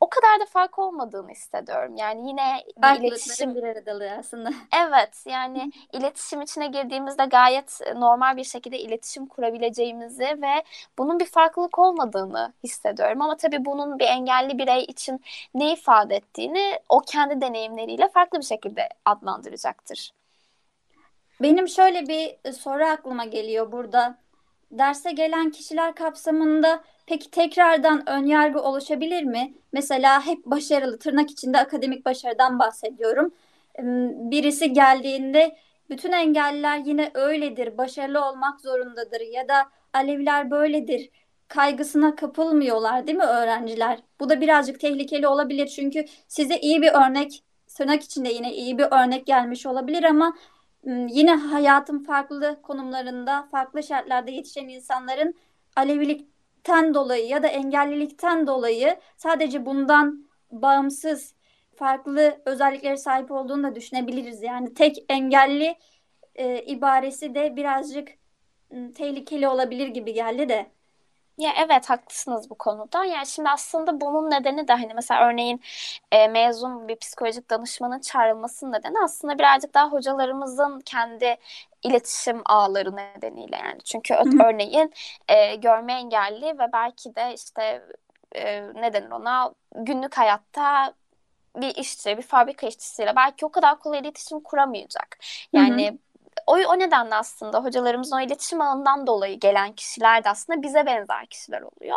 o 0.00 0.08
kadar 0.08 0.40
da 0.40 0.46
fark 0.46 0.78
olmadığını 0.78 1.30
hissediyorum. 1.30 1.96
Yani 1.96 2.28
yine 2.28 2.64
bir 2.76 3.00
iletişim 3.00 3.54
bir 3.54 3.62
aradalığı 3.62 4.10
aslında. 4.10 4.50
Evet 4.86 5.24
yani 5.26 5.72
iletişim 5.92 6.42
içine 6.42 6.66
girdiğimizde 6.66 7.24
gayet 7.24 7.80
normal 7.96 8.36
bir 8.36 8.44
şekilde 8.44 8.78
iletişim 8.78 9.26
kurabileceğimizi 9.26 10.42
ve 10.42 10.62
bunun 10.98 11.20
bir 11.20 11.26
farklılık 11.26 11.78
olmadığını 11.78 12.52
hissediyorum. 12.64 13.22
Ama 13.22 13.36
tabii 13.36 13.64
bunun 13.64 13.98
bir 13.98 14.06
engelli 14.06 14.58
birey 14.58 14.84
için 14.84 15.20
ne 15.54 15.72
ifade 15.72 16.16
ettiğini 16.16 16.78
o 16.88 17.00
kendi 17.00 17.40
deneyimleriyle 17.40 18.08
farklı 18.08 18.38
bir 18.38 18.44
şekilde 18.44 18.88
adlandıracaktır. 19.04 20.12
Benim 21.42 21.68
şöyle 21.68 22.08
bir 22.08 22.52
soru 22.52 22.84
aklıma 22.84 23.24
geliyor 23.24 23.72
burada. 23.72 24.23
Derse 24.78 25.12
gelen 25.12 25.50
kişiler 25.50 25.94
kapsamında 25.94 26.84
peki 27.06 27.30
tekrardan 27.30 28.08
önyargı 28.08 28.62
oluşabilir 28.62 29.22
mi? 29.22 29.54
Mesela 29.72 30.26
hep 30.26 30.46
başarılı, 30.46 30.98
tırnak 30.98 31.30
içinde 31.30 31.58
akademik 31.58 32.04
başarıdan 32.04 32.58
bahsediyorum. 32.58 33.34
Birisi 34.30 34.72
geldiğinde 34.72 35.56
bütün 35.90 36.12
engelliler 36.12 36.78
yine 36.78 37.10
öyledir, 37.14 37.78
başarılı 37.78 38.24
olmak 38.24 38.60
zorundadır 38.60 39.20
ya 39.20 39.48
da 39.48 39.68
Aleviler 39.92 40.50
böyledir 40.50 41.10
kaygısına 41.48 42.16
kapılmıyorlar 42.16 43.06
değil 43.06 43.18
mi 43.18 43.24
öğrenciler? 43.24 43.98
Bu 44.20 44.28
da 44.28 44.40
birazcık 44.40 44.80
tehlikeli 44.80 45.28
olabilir 45.28 45.66
çünkü 45.66 46.04
size 46.28 46.58
iyi 46.58 46.82
bir 46.82 46.90
örnek, 46.92 47.44
tırnak 47.76 48.02
içinde 48.02 48.28
yine 48.28 48.54
iyi 48.54 48.78
bir 48.78 48.86
örnek 48.90 49.26
gelmiş 49.26 49.66
olabilir 49.66 50.04
ama 50.04 50.36
yine 50.86 51.34
hayatın 51.34 51.98
farklı 52.04 52.62
konumlarında, 52.62 53.48
farklı 53.50 53.82
şartlarda 53.82 54.30
yetişen 54.30 54.68
insanların 54.68 55.34
Alevilikten 55.76 56.94
dolayı 56.94 57.26
ya 57.28 57.42
da 57.42 57.46
engellilikten 57.48 58.46
dolayı 58.46 58.96
sadece 59.16 59.66
bundan 59.66 60.28
bağımsız 60.52 61.34
farklı 61.76 62.42
özelliklere 62.46 62.96
sahip 62.96 63.30
olduğunu 63.30 63.62
da 63.62 63.74
düşünebiliriz. 63.74 64.42
Yani 64.42 64.74
tek 64.74 65.04
engelli 65.08 65.76
e, 66.34 66.62
ibaresi 66.64 67.34
de 67.34 67.56
birazcık 67.56 68.08
m, 68.70 68.92
tehlikeli 68.92 69.48
olabilir 69.48 69.88
gibi 69.88 70.12
geldi 70.14 70.48
de. 70.48 70.70
Ya 71.38 71.52
evet 71.56 71.90
haklısınız 71.90 72.50
bu 72.50 72.54
konuda. 72.54 73.04
Yani 73.04 73.26
şimdi 73.26 73.48
aslında 73.50 74.00
bunun 74.00 74.30
nedeni 74.30 74.68
de 74.68 74.72
hani 74.72 74.94
mesela 74.94 75.28
örneğin 75.28 75.60
e, 76.12 76.28
mezun 76.28 76.88
bir 76.88 76.96
psikolojik 76.96 77.50
danışmanın 77.50 78.00
çağrılmasının 78.00 78.72
nedeni 78.72 78.94
aslında 79.04 79.38
birazcık 79.38 79.74
daha 79.74 79.92
hocalarımızın 79.92 80.80
kendi 80.80 81.36
iletişim 81.82 82.42
ağları 82.46 82.96
nedeniyle 82.96 83.56
yani. 83.56 83.80
Çünkü 83.84 84.14
Hı-hı. 84.14 84.44
örneğin 84.44 84.92
e, 85.28 85.56
görme 85.56 85.92
engelli 85.94 86.46
ve 86.58 86.72
belki 86.72 87.16
de 87.16 87.34
işte 87.34 87.82
e, 88.32 88.62
ne 88.74 88.92
denir 88.92 89.10
ona 89.10 89.54
günlük 89.74 90.18
hayatta 90.18 90.94
bir 91.56 91.74
işçi, 91.76 92.16
bir 92.18 92.22
fabrika 92.22 92.66
işçisiyle 92.66 93.16
belki 93.16 93.46
o 93.46 93.50
kadar 93.52 93.78
kolay 93.80 94.00
iletişim 94.00 94.40
kuramayacak. 94.40 95.18
Yani 95.52 95.88
Hı-hı 95.90 95.98
o, 96.46 96.52
o 96.56 96.78
nedenle 96.78 97.14
aslında 97.14 97.64
hocalarımızın 97.64 98.16
o 98.16 98.20
iletişim 98.20 98.60
alanından 98.60 99.06
dolayı 99.06 99.40
gelen 99.40 99.72
kişiler 99.72 100.24
de 100.24 100.30
aslında 100.30 100.62
bize 100.62 100.86
benzer 100.86 101.26
kişiler 101.26 101.62
oluyor. 101.62 101.96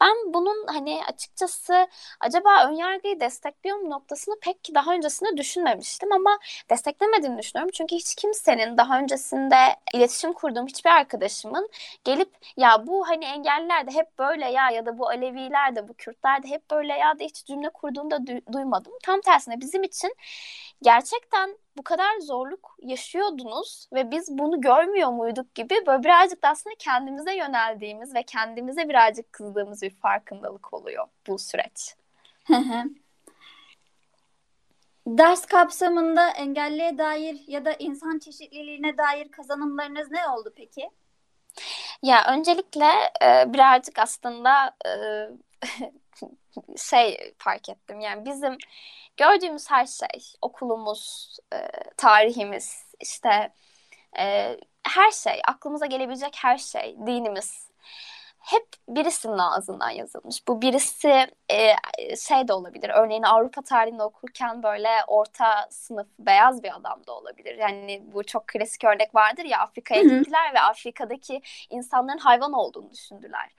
Ben 0.00 0.34
bunun 0.34 0.66
hani 0.66 1.00
açıkçası 1.08 1.88
acaba 2.20 2.68
önyargıyı 2.68 3.20
destekliyor 3.20 3.76
mu 3.76 3.90
noktasını 3.90 4.34
pek 4.42 4.64
ki 4.64 4.74
daha 4.74 4.92
öncesinde 4.94 5.36
düşünmemiştim 5.36 6.12
ama 6.12 6.38
desteklemediğini 6.70 7.38
düşünüyorum. 7.38 7.70
Çünkü 7.74 7.96
hiç 7.96 8.14
kimsenin 8.14 8.76
daha 8.78 8.98
öncesinde 8.98 9.56
iletişim 9.94 10.32
kurduğum 10.32 10.66
hiçbir 10.66 10.90
arkadaşımın 10.90 11.68
gelip 12.04 12.34
ya 12.56 12.86
bu 12.86 13.08
hani 13.08 13.24
engelliler 13.24 13.86
de 13.86 13.90
hep 13.90 14.18
böyle 14.18 14.50
ya 14.50 14.70
ya 14.70 14.86
da 14.86 14.98
bu 14.98 15.08
Aleviler 15.08 15.76
de 15.76 15.88
bu 15.88 15.94
Kürtler 15.94 16.42
de 16.42 16.48
hep 16.48 16.70
böyle 16.70 16.92
ya 16.92 17.18
da 17.18 17.24
hiç 17.24 17.44
cümle 17.46 17.68
kurduğunu 17.70 18.10
da 18.10 18.16
du- 18.16 18.52
duymadım. 18.52 18.92
Tam 19.02 19.20
tersine 19.20 19.60
bizim 19.60 19.82
için 19.82 20.16
gerçekten 20.82 21.58
bu 21.76 21.82
kadar 21.82 22.20
zorluk 22.20 22.76
yaşıyordunuz 22.82 23.88
ve 23.92 24.10
biz 24.10 24.38
bunu 24.38 24.60
görmüyor 24.60 25.08
muyduk 25.08 25.54
gibi 25.54 25.74
böyle 25.86 26.04
birazcık 26.04 26.42
da 26.42 26.48
aslında 26.48 26.76
kendimize 26.78 27.36
yöneldiğimiz 27.36 28.14
ve 28.14 28.22
kendimize 28.22 28.88
birazcık 28.88 29.32
kızdığımız 29.32 29.82
bir 29.82 29.90
farkındalık 29.90 30.74
oluyor 30.74 31.06
bu 31.26 31.38
süreç. 31.38 31.96
Ders 35.06 35.46
kapsamında 35.46 36.30
engelliye 36.30 36.98
dair 36.98 37.44
ya 37.46 37.64
da 37.64 37.72
insan 37.72 38.18
çeşitliliğine 38.18 38.98
dair 38.98 39.30
kazanımlarınız 39.30 40.10
ne 40.10 40.28
oldu 40.28 40.52
peki? 40.56 40.90
Ya 42.02 42.24
öncelikle 42.32 42.90
e, 43.22 43.52
birazcık 43.52 43.98
aslında 43.98 44.76
e, 44.86 44.90
şey 46.76 47.34
fark 47.38 47.68
ettim. 47.68 48.00
Yani 48.00 48.24
bizim 48.24 48.58
gördüğümüz 49.16 49.70
her 49.70 49.86
şey, 49.86 50.32
okulumuz, 50.42 51.36
e, 51.52 51.68
tarihimiz, 51.96 52.86
işte 53.00 53.52
e, 54.18 54.56
her 54.88 55.10
şey, 55.10 55.40
aklımıza 55.48 55.86
gelebilecek 55.86 56.36
her 56.36 56.58
şey, 56.58 56.96
dinimiz 57.06 57.68
hep 58.44 58.66
birisinin 58.88 59.38
ağzından 59.38 59.90
yazılmış. 59.90 60.48
Bu 60.48 60.62
birisi 60.62 61.26
e, 61.50 62.16
şey 62.16 62.48
de 62.48 62.52
olabilir. 62.52 62.90
Örneğin 62.94 63.22
Avrupa 63.22 63.62
tarihini 63.62 64.02
okurken 64.02 64.62
böyle 64.62 64.88
orta 65.06 65.68
sınıf 65.70 66.06
beyaz 66.18 66.62
bir 66.62 66.76
adam 66.76 67.06
da 67.06 67.12
olabilir. 67.12 67.58
Yani 67.58 68.02
bu 68.14 68.24
çok 68.24 68.48
klasik 68.48 68.84
örnek 68.84 69.14
vardır 69.14 69.44
ya 69.44 69.60
Afrika'ya 69.60 70.02
gittiler 70.02 70.54
ve 70.54 70.60
Afrika'daki 70.60 71.42
insanların 71.70 72.18
hayvan 72.18 72.52
olduğunu 72.52 72.92
düşündüler. 72.92 73.50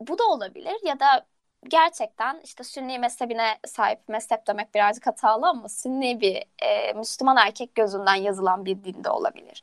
Bu 0.00 0.18
da 0.18 0.24
olabilir 0.24 0.76
ya 0.84 1.00
da 1.00 1.26
gerçekten 1.68 2.40
işte 2.44 2.64
Sünni 2.64 2.98
mezhebine 2.98 3.58
sahip 3.66 4.08
mezhep 4.08 4.46
demek 4.46 4.74
birazcık 4.74 5.06
hatalı 5.06 5.48
ama 5.48 5.68
Sünni 5.68 6.20
bir 6.20 6.44
e, 6.62 6.92
Müslüman 6.92 7.36
erkek 7.36 7.74
gözünden 7.74 8.14
yazılan 8.14 8.64
bir 8.64 8.84
dinde 8.84 9.10
olabilir. 9.10 9.62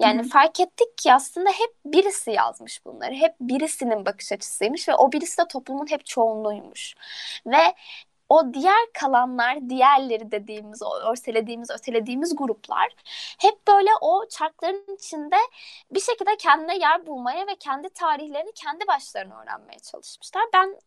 Yani 0.00 0.20
Hı-hı. 0.20 0.28
fark 0.28 0.60
ettik 0.60 0.98
ki 0.98 1.12
aslında 1.12 1.50
hep 1.50 1.74
birisi 1.84 2.30
yazmış 2.30 2.84
bunları. 2.86 3.14
Hep 3.14 3.34
birisinin 3.40 4.06
bakış 4.06 4.32
açısıymış 4.32 4.88
ve 4.88 4.94
o 4.94 5.12
birisi 5.12 5.38
de 5.38 5.48
toplumun 5.48 5.86
hep 5.90 6.06
çoğunluğuymuş. 6.06 6.94
Ve 7.46 7.74
o 8.28 8.54
diğer 8.54 8.86
kalanlar, 8.94 9.68
diğerleri 9.68 10.30
dediğimiz, 10.32 10.82
o 10.82 10.98
örselediğimiz, 11.10 11.70
ötelediğimiz 11.70 12.36
gruplar 12.36 12.88
hep 13.38 13.68
böyle 13.68 13.90
o 14.00 14.28
çarkların 14.28 14.94
içinde 14.94 15.36
bir 15.90 16.00
şekilde 16.00 16.36
kendine 16.36 16.76
yer 16.76 17.06
bulmaya 17.06 17.46
ve 17.46 17.56
kendi 17.60 17.88
tarihlerini 17.88 18.52
kendi 18.54 18.86
başlarına 18.86 19.42
öğrenmeye 19.42 19.78
çalışmışlar. 19.78 20.42
Ben 20.54 20.78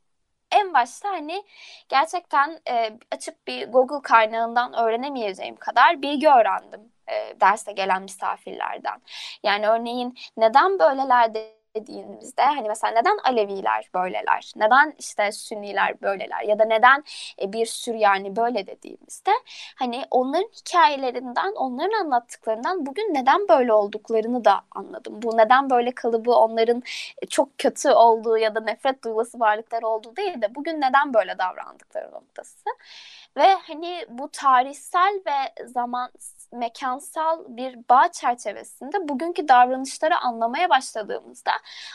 en 0.52 0.74
başta 0.74 1.10
hani 1.10 1.44
gerçekten 1.90 2.60
e, 2.70 2.98
açıp 3.12 3.48
bir 3.48 3.68
Google 3.68 4.02
kaynağından 4.02 4.74
öğrenemeyeceğim 4.74 5.56
kadar 5.56 6.02
bilgi 6.02 6.30
öğrendim 6.30 6.82
e, 7.08 7.40
derse 7.42 7.72
gelen 7.72 8.02
misafirlerden. 8.02 9.02
Yani 9.44 9.68
örneğin 9.68 10.18
neden 10.38 10.80
böyleler 10.80 11.34
dediğimizde 11.82 12.42
hani 12.42 12.68
mesela 12.68 12.94
neden 12.94 13.18
Aleviler 13.24 13.90
böyleler? 13.94 14.52
Neden 14.56 14.94
işte 15.00 15.32
Sünniler 15.32 16.02
böyleler? 16.02 16.42
Ya 16.42 16.60
da 16.60 16.66
neden 16.66 17.04
e, 17.42 17.54
bir 17.54 17.66
Süryani 17.66 18.36
böyle 18.36 18.68
dediğimizde 18.68 19.32
hani 19.76 20.04
onların 20.12 20.50
hikayelerinden, 20.60 21.54
onların 21.56 22.06
anlattıklarından 22.06 22.86
bugün 22.86 23.14
neden 23.14 23.48
böyle 23.48 23.74
olduklarını 23.74 24.46
da 24.46 24.62
anladım. 24.72 25.22
Bu 25.22 25.38
neden 25.38 25.70
böyle 25.70 25.92
kalıbı 25.92 26.36
onların 26.36 26.84
e, 27.22 27.26
çok 27.26 27.58
kötü 27.58 27.90
olduğu 27.90 28.38
ya 28.38 28.56
da 28.56 28.60
nefret 28.60 29.04
duygusu 29.04 29.40
varlıklar 29.40 29.84
olduğu 29.84 30.16
değil 30.16 30.42
de 30.42 30.56
bugün 30.56 30.82
neden 30.82 31.14
böyle 31.14 31.38
davrandıkları 31.38 32.12
noktası. 32.12 32.70
Ve 33.38 33.54
hani 33.54 34.06
bu 34.10 34.30
tarihsel 34.30 35.22
ve 35.26 35.66
zaman 35.66 36.10
mekansal 36.52 37.44
bir 37.48 37.80
bağ 37.90 38.12
çerçevesinde 38.12 39.10
bugünkü 39.10 39.48
davranışları 39.48 40.18
anlamaya 40.18 40.70
başladığımızda 40.70 41.52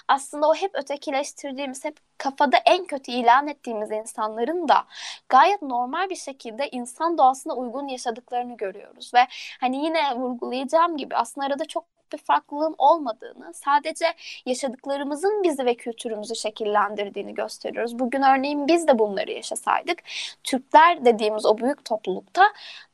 aslında 0.09 0.49
o 0.49 0.55
hep 0.55 0.71
ötekileştirdiğimiz, 0.75 1.85
hep 1.85 1.97
kafada 2.19 2.57
en 2.67 2.85
kötü 2.85 3.13
ilan 3.13 3.49
ettiğimiz 3.49 3.91
insanların 3.91 4.69
da 4.69 4.85
gayet 5.29 5.63
normal 5.63 6.11
bir 6.11 6.17
şekilde 6.17 6.69
insan 6.69 7.19
doğasına 7.19 7.55
uygun 7.55 7.89
yaşadıklarını 7.89 8.57
görüyoruz. 8.57 9.15
Ve 9.15 9.27
hani 9.61 9.85
yine 9.85 10.15
vurgulayacağım 10.17 10.97
gibi 10.97 11.17
aslında 11.17 11.47
arada 11.47 11.65
çok 11.65 11.85
bir 12.13 12.19
farklılığın 12.19 12.75
olmadığını, 12.79 13.55
sadece 13.55 14.07
yaşadıklarımızın 14.47 15.43
bizi 15.43 15.67
ve 15.67 15.75
kültürümüzü 15.75 16.37
şekillendirdiğini 16.37 17.35
gösteriyoruz. 17.35 17.99
Bugün 17.99 18.23
örneğin 18.23 18.69
biz 18.69 18.89
de 18.89 18.99
bunları 18.99 19.31
yaşasaydık, 19.31 19.99
Türkler 20.45 21.05
dediğimiz 21.05 21.47
o 21.47 21.59
büyük 21.59 21.85
toplulukta 21.85 22.43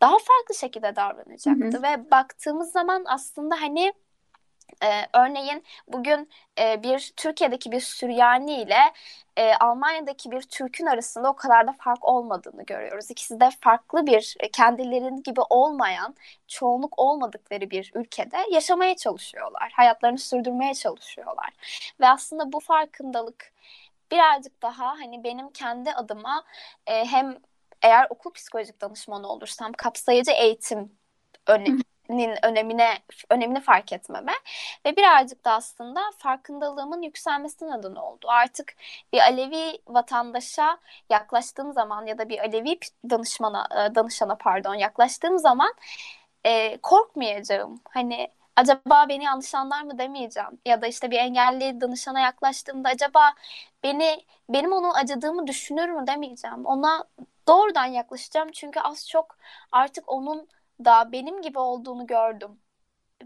daha 0.01 0.17
farklı 0.19 0.55
şekilde 0.55 0.97
davranacaktı. 0.97 1.79
Hı 1.79 1.79
hı. 1.79 1.83
Ve 1.83 2.11
baktığımız 2.11 2.73
zaman 2.73 3.05
aslında 3.07 3.57
hani 3.61 3.93
ee, 4.83 5.07
örneğin 5.13 5.65
bugün 5.89 6.31
e, 6.59 6.83
bir 6.83 7.13
Türkiye'deki 7.17 7.73
bir 7.73 7.81
Süryani 7.81 8.63
ile 8.63 8.93
e, 9.37 9.55
Almanya'daki 9.55 10.31
bir 10.31 10.43
Türk'ün 10.43 10.87
arasında 10.87 11.31
o 11.31 11.37
kadar 11.37 11.67
da 11.67 11.73
fark 11.79 12.05
olmadığını 12.05 12.65
görüyoruz. 12.65 13.11
İkisi 13.11 13.41
de 13.41 13.51
farklı 13.61 14.07
bir 14.07 14.37
e, 14.41 14.51
kendilerinin 14.51 15.23
gibi 15.23 15.41
olmayan, 15.51 16.15
çoğunluk 16.49 16.99
olmadıkları 16.99 17.71
bir 17.71 17.91
ülkede 17.95 18.37
yaşamaya 18.51 18.97
çalışıyorlar. 18.97 19.73
Hayatlarını 19.73 20.19
sürdürmeye 20.19 20.75
çalışıyorlar. 20.75 21.51
Ve 22.01 22.09
aslında 22.09 22.53
bu 22.53 22.61
farkındalık 22.61 23.53
birazcık 24.11 24.63
daha 24.63 24.87
hani 24.87 25.25
benim 25.25 25.51
kendi 25.51 25.93
adıma 25.93 26.45
e, 26.87 27.05
hem 27.05 27.39
eğer 27.83 28.07
okul 28.11 28.33
psikolojik 28.33 28.81
danışmanı 28.81 29.29
olursam 29.29 29.73
kapsayıcı 29.73 30.31
eğitim 30.31 30.93
öne, 31.47 31.67
önemine 32.43 32.99
önemini 33.31 33.61
fark 33.61 33.93
etmeme 33.93 34.33
ve 34.87 34.97
birazcık 34.97 35.45
da 35.45 35.53
aslında 35.53 36.01
farkındalığımın 36.19 37.03
yükselmesine 37.03 37.79
neden 37.79 37.95
oldu. 37.95 38.27
Artık 38.29 38.75
bir 39.13 39.19
Alevi 39.19 39.79
vatandaşa 39.87 40.79
yaklaştığım 41.11 41.73
zaman 41.73 42.07
ya 42.07 42.19
da 42.19 42.29
bir 42.29 42.39
Alevi 42.39 42.79
danışmana 43.11 43.69
e, 43.71 43.95
danışana 43.95 44.35
pardon 44.35 44.75
yaklaştığım 44.75 45.39
zaman 45.39 45.75
e, 46.45 46.79
korkmayacağım. 46.83 47.81
Hani 47.91 48.29
acaba 48.57 49.07
beni 49.09 49.25
yanlış 49.25 49.55
anlar 49.55 49.83
mı 49.83 49.99
demeyeceğim. 49.99 50.61
Ya 50.67 50.83
da 50.83 50.87
işte 50.87 51.11
bir 51.11 51.19
engelli 51.19 51.81
danışana 51.81 52.21
yaklaştığımda 52.21 52.89
acaba 52.89 53.33
beni 53.83 54.25
benim 54.49 54.73
onun 54.73 54.95
acıdığımı 54.95 55.47
düşünür 55.47 55.89
mü 55.89 56.07
demeyeceğim. 56.07 56.67
Ona 56.67 57.05
doğrudan 57.49 57.87
yaklaşacağım 57.87 58.51
çünkü 58.53 58.81
az 58.81 59.09
çok 59.09 59.37
artık 59.73 60.13
onun 60.13 60.49
da 60.85 61.13
benim 61.13 61.43
gibi 61.43 61.59
olduğunu 61.59 62.07
gördüm 62.07 62.51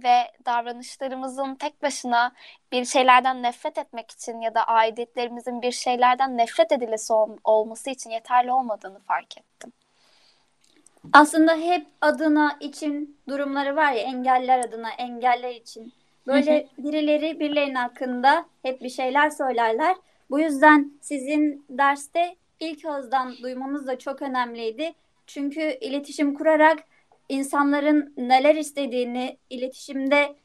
ve 0.05 0.33
davranışlarımızın 0.47 1.55
tek 1.55 1.83
başına 1.83 2.33
bir 2.73 2.85
şeylerden 2.85 3.43
nefret 3.43 3.79
etmek 3.79 4.11
için 4.11 4.41
ya 4.41 4.55
da 4.55 4.65
aidiyetlerimizin 4.65 5.63
bir 5.63 5.73
şeylerden 5.73 6.39
nefret 6.39 6.73
edilesi 6.73 7.13
ol- 7.13 7.39
olması 7.45 7.91
için 7.91 8.11
yeterli 8.11 8.53
olmadığını 8.53 8.99
fark 8.99 9.39
ettim. 9.39 9.73
Aslında 11.13 11.57
hep 11.57 11.87
adına 12.01 12.57
için 12.61 13.17
durumları 13.29 13.77
var 13.77 13.93
ya 13.93 14.03
engeller 14.03 14.59
adına 14.59 14.91
engeller 14.91 15.55
için. 15.55 15.93
Böyle 16.27 16.69
birileri 16.79 17.41
birilerinin 17.41 17.75
hakkında 17.75 18.47
hep 18.63 18.83
bir 18.83 18.89
şeyler 18.89 19.31
söylerler. 19.31 19.97
Bu 20.31 20.41
yüzden 20.41 20.93
sizin 21.01 21.67
derste 21.71 22.37
ilk 22.61 22.85
ağızdan 22.85 23.35
duymamız 23.43 23.87
da 23.87 23.99
çok 23.99 24.23
önemliydi. 24.23 24.95
Çünkü 25.27 25.79
iletişim 25.81 26.35
kurarak 26.35 26.79
insanların 27.33 28.15
neler 28.17 28.55
istediğini, 28.55 29.39
iletişimde 29.51 30.37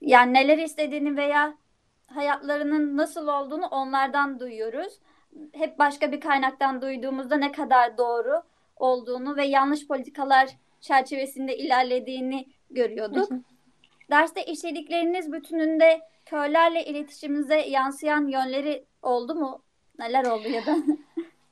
yani 0.00 0.34
neler 0.34 0.58
istediğini 0.58 1.16
veya 1.16 1.54
hayatlarının 2.06 2.96
nasıl 2.96 3.28
olduğunu 3.28 3.66
onlardan 3.66 4.40
duyuyoruz. 4.40 4.98
Hep 5.52 5.78
başka 5.78 6.12
bir 6.12 6.20
kaynaktan 6.20 6.82
duyduğumuzda 6.82 7.36
ne 7.36 7.52
kadar 7.52 7.98
doğru 7.98 8.42
olduğunu 8.76 9.36
ve 9.36 9.46
yanlış 9.46 9.86
politikalar 9.86 10.48
çerçevesinde 10.80 11.56
ilerlediğini 11.56 12.46
görüyorduk. 12.70 13.28
Derste 14.10 14.44
işledikleriniz 14.44 15.32
bütününde 15.32 16.00
köylerle 16.26 16.84
iletişimimize 16.84 17.60
yansıyan 17.60 18.26
yönleri 18.26 18.84
oldu 19.02 19.34
mu? 19.34 19.62
Neler 19.98 20.24
oldu 20.24 20.48
ya 20.48 20.66
da? 20.66 20.76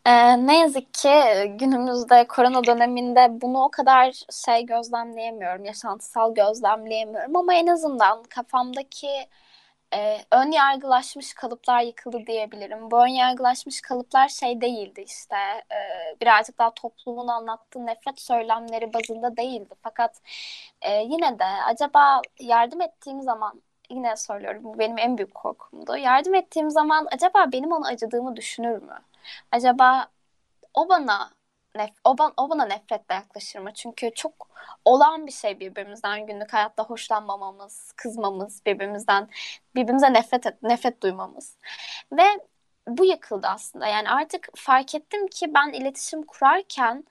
Ee, 0.07 0.47
ne 0.47 0.59
yazık 0.59 0.95
ki 0.95 1.11
günümüzde 1.59 2.27
korona 2.29 2.65
döneminde 2.65 3.29
bunu 3.31 3.63
o 3.65 3.71
kadar 3.71 4.23
şey 4.45 4.67
gözlemleyemiyorum, 4.67 5.65
yaşantısal 5.65 6.35
gözlemleyemiyorum 6.35 7.37
ama 7.37 7.55
en 7.55 7.67
azından 7.67 8.23
kafamdaki 8.23 9.09
e, 9.95 10.19
ön 10.33 10.51
yargılaşmış 10.53 11.35
kalıplar 11.35 11.83
yıkıldı 11.83 12.27
diyebilirim. 12.27 12.91
Bu 12.91 13.03
ön 13.05 13.07
yargılaşmış 13.07 13.81
kalıplar 13.81 14.29
şey 14.29 14.61
değildi 14.61 15.03
işte 15.07 15.37
e, 15.73 15.77
birazcık 16.21 16.59
daha 16.59 16.75
toplumun 16.75 17.29
anlattığı 17.29 17.87
nefret 17.87 18.21
söylemleri 18.21 18.95
bazında 18.95 19.37
değildi. 19.37 19.75
Fakat 19.83 20.21
e, 20.83 20.93
yine 21.03 21.39
de 21.39 21.45
acaba 21.45 22.23
yardım 22.41 22.81
ettiğim 22.81 23.23
zaman 23.23 23.63
yine 23.93 24.17
söylüyorum 24.17 24.65
bu 24.65 24.79
benim 24.79 24.99
en 24.99 25.19
büyük 25.19 25.35
korkumdu. 25.35 25.97
Yardım 25.97 26.35
ettiğim 26.35 26.71
zaman 26.71 27.07
acaba 27.13 27.53
benim 27.53 27.73
onu 27.73 27.87
acıdığımı 27.87 28.37
düşünür 28.37 28.83
mü? 28.83 28.99
Acaba 29.53 30.09
o 30.75 30.89
bana 30.89 31.31
nef 31.77 31.91
o, 32.05 32.19
ban 32.19 32.33
o 32.37 32.51
bana 32.51 32.65
nefretle 32.65 33.15
yaklaşır 33.15 33.59
mı? 33.59 33.75
Çünkü 33.75 34.11
çok 34.15 34.49
olan 34.85 35.27
bir 35.27 35.33
şey 35.33 35.61
birbirimizden 35.61 36.27
günlük 36.27 36.53
hayatta 36.53 36.85
hoşlanmamamız, 36.85 37.93
kızmamız, 37.97 38.67
birbirimizden 38.67 39.29
birbirimize 39.75 40.13
nefret 40.13 40.47
et, 40.47 40.63
nefret 40.63 41.03
duymamız. 41.03 41.57
Ve 42.13 42.25
bu 42.89 43.05
yıkıldı 43.05 43.47
aslında. 43.47 43.87
Yani 43.87 44.11
artık 44.11 44.49
fark 44.57 44.95
ettim 44.95 45.27
ki 45.29 45.55
ben 45.55 45.73
iletişim 45.73 46.23
kurarken 46.23 47.05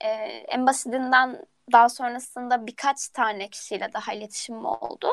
e, 0.00 0.08
en 0.48 0.66
basitinden 0.66 1.46
daha 1.72 1.88
sonrasında 1.88 2.66
birkaç 2.66 3.08
tane 3.08 3.48
kişiyle 3.48 3.92
daha 3.92 4.12
iletişimim 4.12 4.64
oldu. 4.64 5.08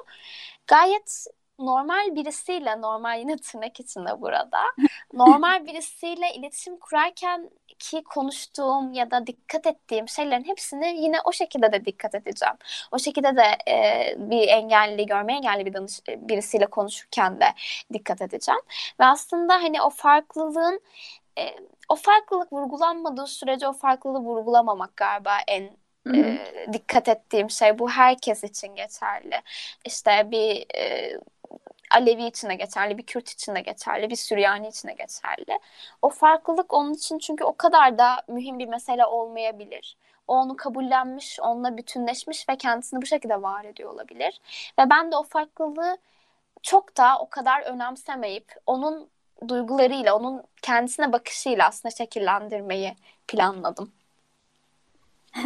Gayet 0.72 1.26
normal 1.60 2.16
birisiyle 2.16 2.82
normal 2.82 3.20
yine 3.20 3.38
tırnak 3.38 3.80
içinde 3.80 4.22
burada 4.22 4.60
normal 5.14 5.66
birisiyle 5.66 6.34
iletişim 6.34 6.78
kurarken 6.78 7.50
ki 7.80 8.04
konuştuğum 8.04 8.94
ya 8.94 9.12
da 9.12 9.28
dikkat 9.28 9.68
ettiğim 9.68 10.08
şeylerin 10.08 10.44
hepsini 10.44 10.88
yine 11.04 11.18
o 11.26 11.32
şekilde 11.32 11.72
de 11.72 11.86
dikkat 11.86 12.16
edeceğim. 12.16 12.56
O 12.92 13.00
şekilde 13.00 13.36
de 13.36 13.72
e, 13.72 14.16
bir 14.18 14.48
engelli, 14.48 15.06
görme 15.06 15.34
engelli 15.34 15.66
bir 15.66 15.74
danış, 15.74 16.00
birisiyle 16.08 16.66
konuşurken 16.66 17.42
de 17.42 17.46
dikkat 17.94 18.22
edeceğim. 18.22 18.62
Ve 19.00 19.06
aslında 19.06 19.54
hani 19.54 19.82
o 19.82 19.90
farklılığın 19.90 20.82
e, 21.38 21.56
o 21.90 21.96
farklılık 21.96 22.54
vurgulanmadığı 22.54 23.28
sürece 23.28 23.68
o 23.68 23.74
farklılığı 23.74 24.20
vurgulamamak 24.20 24.98
galiba 24.98 25.38
en 25.48 25.81
e, 26.08 26.40
dikkat 26.74 27.08
ettiğim 27.08 27.50
şey 27.50 27.80
bu 27.80 27.90
herkes 27.90 28.44
için 28.44 28.76
geçerli. 28.76 29.42
İşte 29.86 30.32
bir 30.32 30.66
e, 30.76 31.18
Alevi 31.92 32.26
için 32.26 32.50
de 32.50 32.56
geçerli, 32.56 32.98
bir 32.98 33.06
Kürt 33.06 33.30
için 33.30 33.56
de 33.56 33.62
geçerli, 33.62 34.10
bir 34.10 34.16
Süryani 34.16 34.68
için 34.68 34.88
de 34.88 34.94
geçerli. 34.94 35.60
O 36.02 36.10
farklılık 36.10 36.74
onun 36.74 36.94
için 36.94 37.20
çünkü 37.20 37.44
o 37.44 37.58
kadar 37.58 37.98
da 37.98 38.22
mühim 38.28 38.60
bir 38.60 38.68
mesele 38.68 39.06
olmayabilir. 39.06 39.98
O 40.28 40.36
onu 40.36 40.56
kabullenmiş, 40.56 41.40
onunla 41.40 41.78
bütünleşmiş 41.78 42.50
ve 42.50 42.58
kendisini 42.58 43.02
bu 43.02 43.06
şekilde 43.06 43.42
var 43.42 43.66
ediyor 43.66 43.94
olabilir. 43.94 44.42
Ve 44.80 44.90
ben 44.90 45.12
de 45.12 45.16
o 45.16 45.24
farklılığı 45.24 45.98
çok 46.62 46.98
da 46.98 47.20
o 47.20 47.30
kadar 47.30 47.62
önemsemeyip 47.62 48.56
onun 48.66 49.10
duygularıyla, 49.48 50.16
onun 50.16 50.44
kendisine 50.62 51.14
bakışıyla 51.14 51.68
aslında 51.68 51.96
şekillendirmeyi 51.96 52.96
planladım. 53.28 53.92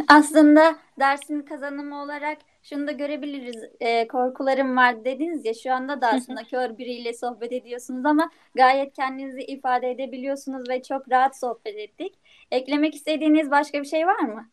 Aslında 0.07 0.75
dersin 0.99 1.41
kazanımı 1.41 2.01
olarak 2.01 2.37
şunu 2.63 2.87
da 2.87 2.91
görebiliriz. 2.91 3.63
E, 3.79 4.07
korkularım 4.07 4.77
var 4.77 5.05
dediniz 5.05 5.45
ya 5.45 5.53
şu 5.53 5.73
anda 5.73 6.01
da 6.01 6.07
aslında 6.07 6.43
kör 6.43 6.77
biriyle 6.77 7.13
sohbet 7.13 7.51
ediyorsunuz 7.51 8.05
ama 8.05 8.29
gayet 8.55 8.93
kendinizi 8.93 9.41
ifade 9.41 9.91
edebiliyorsunuz 9.91 10.69
ve 10.69 10.81
çok 10.83 11.11
rahat 11.11 11.39
sohbet 11.39 11.79
ettik. 11.79 12.19
Eklemek 12.51 12.95
istediğiniz 12.95 13.51
başka 13.51 13.81
bir 13.81 13.87
şey 13.87 14.07
var 14.07 14.19
mı? 14.19 14.49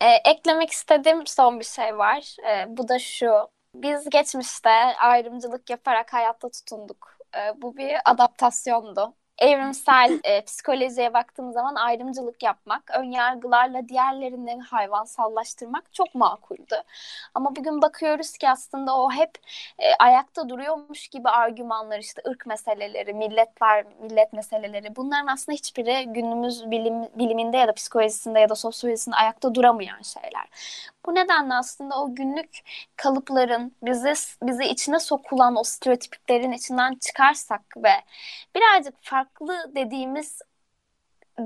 E, 0.00 0.30
eklemek 0.30 0.70
istediğim 0.70 1.26
son 1.26 1.60
bir 1.60 1.64
şey 1.64 1.98
var. 1.98 2.36
E, 2.48 2.76
bu 2.76 2.88
da 2.88 2.98
şu. 2.98 3.28
Biz 3.74 4.10
geçmişte 4.10 4.70
ayrımcılık 5.00 5.70
yaparak 5.70 6.12
hayatta 6.12 6.48
tutunduk. 6.50 7.18
E, 7.36 7.62
bu 7.62 7.76
bir 7.76 7.96
adaptasyondu 8.04 9.14
evrimsel 9.38 10.20
e, 10.24 10.44
psikolojiye 10.44 11.14
baktığım 11.14 11.52
zaman 11.52 11.74
ayrımcılık 11.74 12.42
yapmak, 12.42 12.90
önyargılarla 12.98 13.88
diğerlerini 13.88 14.60
hayvansallaştırmak 14.60 15.94
çok 15.94 16.14
makuldü. 16.14 16.82
Ama 17.34 17.56
bugün 17.56 17.82
bakıyoruz 17.82 18.32
ki 18.32 18.50
aslında 18.50 18.96
o 18.96 19.10
hep 19.10 19.30
e, 19.78 19.94
ayakta 19.98 20.48
duruyormuş 20.48 21.08
gibi 21.08 21.28
argümanlar 21.28 21.98
işte 21.98 22.22
ırk 22.28 22.46
meseleleri, 22.46 23.14
milletler, 23.14 23.84
millet 24.00 24.32
meseleleri 24.32 24.96
bunların 24.96 25.26
aslında 25.26 25.56
hiçbiri 25.56 26.04
günümüz 26.06 26.70
bilim, 26.70 27.02
biliminde 27.18 27.56
ya 27.56 27.68
da 27.68 27.72
psikolojisinde 27.72 28.40
ya 28.40 28.48
da 28.48 28.54
sosyolojisinde 28.54 29.16
ayakta 29.16 29.54
duramayan 29.54 30.02
şeyler. 30.02 30.48
Bu 31.06 31.14
nedenle 31.14 31.54
aslında 31.54 32.02
o 32.02 32.14
günlük 32.14 32.50
kalıpların 32.96 33.72
bizi 33.82 34.12
bizi 34.42 34.64
içine 34.64 34.98
sokulan 34.98 35.56
o 35.56 35.64
stereotiplerin 35.64 36.52
içinden 36.52 36.94
çıkarsak 36.94 37.62
ve 37.76 37.92
birazcık 38.54 38.94
farklı 39.02 39.31
dediğimiz 39.74 40.42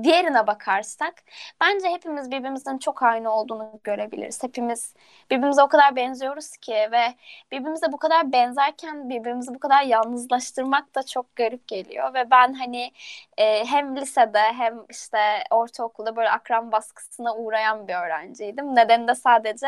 diğerine 0.03 0.47
bakarsak 0.47 1.23
bence 1.61 1.89
hepimiz 1.89 2.31
birbirimizin 2.31 2.77
çok 2.77 3.03
aynı 3.03 3.31
olduğunu 3.31 3.79
görebiliriz. 3.83 4.43
Hepimiz 4.43 4.93
birbirimize 5.31 5.61
o 5.61 5.67
kadar 5.67 5.95
benziyoruz 5.95 6.57
ki 6.57 6.73
ve 6.73 7.15
birbirimize 7.51 7.91
bu 7.91 7.97
kadar 7.97 8.31
benzerken 8.31 9.09
birbirimizi 9.09 9.53
bu 9.53 9.59
kadar 9.59 9.83
yalnızlaştırmak 9.83 10.95
da 10.95 11.03
çok 11.03 11.35
garip 11.35 11.67
geliyor 11.67 12.13
ve 12.13 12.31
ben 12.31 12.53
hani 12.53 12.91
e, 13.37 13.65
hem 13.65 13.97
lisede 13.97 14.39
hem 14.39 14.85
işte 14.89 15.17
ortaokulda 15.51 16.15
böyle 16.15 16.29
akran 16.29 16.71
baskısına 16.71 17.35
uğrayan 17.35 17.87
bir 17.87 17.95
öğrenciydim. 17.95 18.75
Nedeni 18.75 19.07
de 19.07 19.15
sadece 19.15 19.67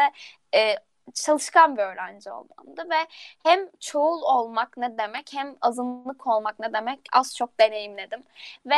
e, 0.55 0.75
çalışkan 1.13 1.77
bir 1.77 1.81
öğrenci 1.81 2.31
olmamdı 2.31 2.89
ve 2.89 3.07
hem 3.43 3.69
çoğul 3.79 4.21
olmak 4.21 4.77
ne 4.77 4.97
demek 4.97 5.33
hem 5.33 5.55
azınlık 5.61 6.27
olmak 6.27 6.59
ne 6.59 6.73
demek 6.73 6.99
az 7.13 7.35
çok 7.35 7.59
deneyimledim 7.59 8.23
ve 8.65 8.75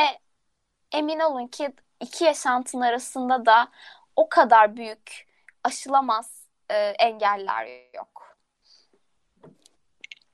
emin 0.91 1.20
olun 1.20 1.48
ki 1.48 1.74
iki 2.00 2.24
yaşantının 2.24 2.82
arasında 2.82 3.46
da 3.46 3.67
o 4.15 4.30
kadar 4.30 4.76
büyük 4.78 5.28
aşılamaz 5.63 6.48
e, 6.70 6.76
engeller 6.76 7.67
yok. 7.96 8.38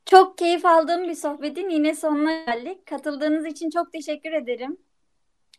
Çok 0.06 0.38
keyif 0.38 0.66
aldığım 0.66 1.04
bir 1.04 1.16
sohbetin 1.16 1.70
yine 1.70 1.96
sonuna 1.96 2.34
geldik. 2.34 2.86
Katıldığınız 2.86 3.46
için 3.46 3.70
çok 3.70 3.92
teşekkür 3.92 4.34
ederim. 4.34 4.78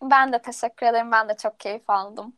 Ben 0.03 0.33
de 0.33 0.43
teşekkür 0.43 0.87
ederim. 0.87 1.13
Ben 1.13 1.29
de 1.29 1.37
çok 1.37 1.61
keyif 1.61 1.91
aldım. 1.91 2.37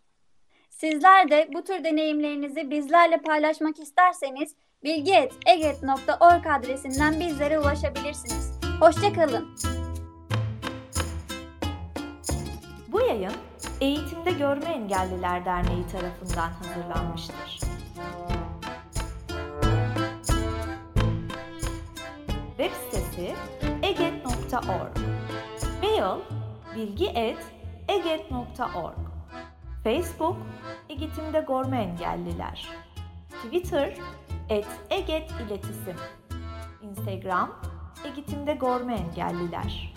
Sizler 0.80 1.30
de 1.30 1.48
bu 1.54 1.64
tür 1.64 1.84
deneyimlerinizi 1.84 2.70
bizlerle 2.70 3.16
paylaşmak 3.16 3.80
isterseniz 3.80 4.54
bilgi.eget.org 4.84 6.46
adresinden 6.46 7.20
bizlere 7.20 7.58
ulaşabilirsiniz. 7.58 8.60
Hoşçakalın. 8.80 9.48
Bu 12.88 13.00
yayın 13.00 13.32
Eğitimde 13.80 14.30
Görme 14.30 14.70
Engelliler 14.70 15.44
Derneği 15.44 15.86
tarafından 15.86 16.50
hazırlanmıştır. 16.50 17.60
Web 22.56 22.72
sitesi 22.72 23.34
eget.org 23.82 24.96
Mail 25.82 26.20
bilgi.eget.org 26.76 29.09
Facebook 29.84 30.36
Eğitimde 30.88 31.44
Görme 31.48 31.82
Engelliler. 31.82 32.68
Twitter 33.30 33.94
et 34.48 34.66
Eget 34.90 35.30
İletisim 35.30 35.96
Instagram 36.82 37.60
Eğitimde 38.04 38.54
Görme 38.54 38.94
Engelliler 38.94 39.94